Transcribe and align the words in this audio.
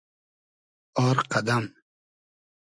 آر 1.05 1.17
قئدئم 1.31 1.65